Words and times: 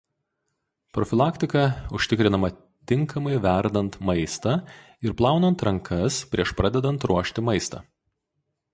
Profilaktika 0.97 1.65
užtikrinama 1.99 2.49
tinkamai 2.93 3.35
verdant 3.45 3.99
maistą 4.11 4.57
ir 5.07 5.17
plaunant 5.23 5.65
rankas 5.71 6.21
prieš 6.33 6.59
pradedant 6.63 7.11
ruošti 7.13 7.49
maistą. 7.53 7.89